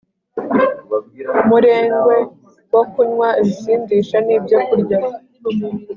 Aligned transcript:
Umurengwe 1.41 2.17
wo 2.73 2.83
kunywa 2.91 3.29
ibisindisha 3.41 4.17
nibyokurya 4.25 4.97